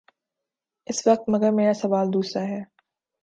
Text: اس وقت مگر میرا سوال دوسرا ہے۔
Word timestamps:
اس 0.89 1.07
وقت 1.07 1.23
مگر 1.29 1.51
میرا 1.57 1.73
سوال 1.73 2.07
دوسرا 2.13 2.43
ہے۔ 2.43 2.61